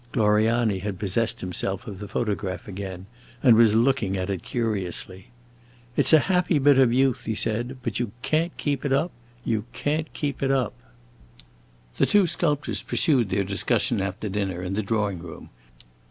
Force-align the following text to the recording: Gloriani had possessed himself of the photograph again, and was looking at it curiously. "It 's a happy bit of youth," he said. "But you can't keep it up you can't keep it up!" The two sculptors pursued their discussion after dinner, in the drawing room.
Gloriani 0.11 0.79
had 0.79 0.97
possessed 0.97 1.41
himself 1.41 1.85
of 1.85 1.99
the 1.99 2.07
photograph 2.07 2.67
again, 2.67 3.05
and 3.43 3.55
was 3.55 3.75
looking 3.75 4.17
at 4.17 4.31
it 4.31 4.41
curiously. 4.41 5.27
"It 5.95 6.07
's 6.07 6.13
a 6.13 6.19
happy 6.25 6.57
bit 6.57 6.79
of 6.79 6.91
youth," 6.91 7.25
he 7.25 7.35
said. 7.35 7.77
"But 7.83 7.99
you 7.99 8.09
can't 8.23 8.57
keep 8.57 8.83
it 8.83 8.91
up 8.91 9.11
you 9.45 9.65
can't 9.73 10.11
keep 10.13 10.41
it 10.41 10.49
up!" 10.49 10.73
The 11.97 12.07
two 12.07 12.25
sculptors 12.25 12.81
pursued 12.81 13.29
their 13.29 13.43
discussion 13.43 14.01
after 14.01 14.27
dinner, 14.27 14.63
in 14.63 14.73
the 14.73 14.81
drawing 14.81 15.19
room. 15.19 15.51